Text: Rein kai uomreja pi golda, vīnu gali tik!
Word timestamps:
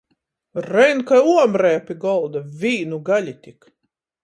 Rein 0.71 0.99
kai 1.09 1.19
uomreja 1.33 1.83
pi 1.89 1.97
golda, 2.05 2.43
vīnu 2.65 3.01
gali 3.11 3.39
tik! 3.45 3.71